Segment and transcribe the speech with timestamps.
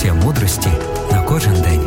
[0.00, 0.68] Порція мудрості
[1.12, 1.79] на кожен день.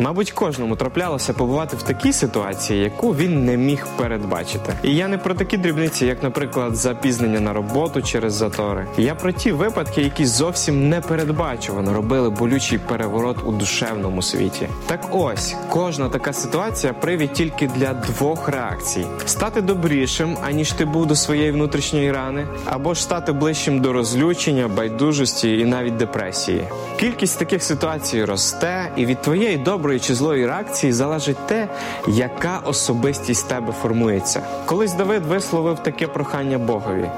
[0.00, 4.72] Мабуть, кожному траплялося побувати в такій ситуації, яку він не міг передбачити.
[4.82, 8.86] І я не про такі дрібниці, як, наприклад, запізнення на роботу через затори.
[8.98, 14.68] Я про ті випадки, які зовсім непередбачувано робили болючий переворот у душевному світі.
[14.86, 21.06] Так ось кожна така ситуація привід тільки для двох реакцій: стати добрішим, аніж ти був
[21.06, 26.64] до своєї внутрішньої рани, або ж стати ближчим до розлючення, байдужості і навіть депресії.
[27.00, 31.68] Кількість таких ситуацій росте, і від твоєї доброї чи злої реакції залежить те,
[32.08, 34.42] яка особистість тебе формується.
[34.66, 37.10] Колись Давид висловив таке прохання Богові.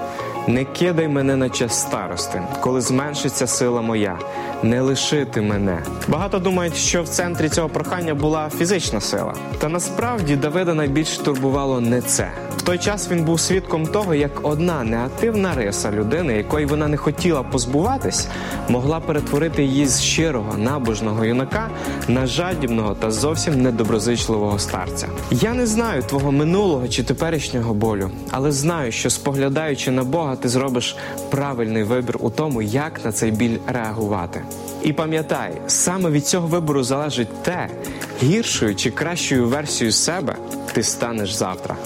[0.50, 4.18] Не кидай мене на час старости, коли зменшиться сила моя,
[4.62, 5.82] не лишити мене.
[6.08, 9.34] Багато думають, що в центрі цього прохання була фізична сила.
[9.58, 12.30] Та насправді Давида найбільше турбувало не це.
[12.56, 16.96] В той час він був свідком того, як одна неактивна риса людини, якої вона не
[16.96, 18.28] хотіла позбуватись,
[18.68, 21.68] могла перетворити її з щирого набожного юнака
[22.08, 25.08] на жадібного та зовсім недоброзичливого старця.
[25.30, 30.48] Я не знаю твого минулого чи теперішнього болю, але знаю, що споглядаючи на Бога, ти
[30.48, 30.96] зробиш
[31.30, 34.42] правильний вибір у тому, як на цей біль реагувати.
[34.82, 37.68] І пам'ятай, саме від цього вибору залежить те,
[38.22, 40.36] гіршою чи кращою версією себе
[40.72, 41.76] ти станеш завтра.